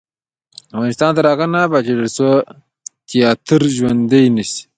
افغانستان 0.75 1.09
تر 1.17 1.25
هغو 1.31 1.45
نه 1.53 1.59
ابادیږي، 1.67 1.95
ترڅو 1.99 2.29
تیاتر 3.09 3.61
ژوندی 3.75 4.23
نشي. 4.35 4.61